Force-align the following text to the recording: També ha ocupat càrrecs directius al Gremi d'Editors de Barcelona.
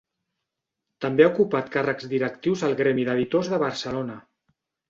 També 1.05 1.25
ha 1.25 1.29
ocupat 1.33 1.69
càrrecs 1.77 2.09
directius 2.15 2.65
al 2.69 2.75
Gremi 2.81 3.07
d'Editors 3.11 3.55
de 3.55 3.63
Barcelona. 3.67 4.21